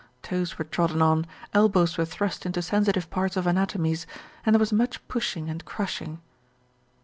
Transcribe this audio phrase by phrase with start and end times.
[0.23, 4.07] Toes were trodden on, elbows were thrust into sensitive parts of anatomies,
[4.43, 6.19] and there was much pushing and crushing.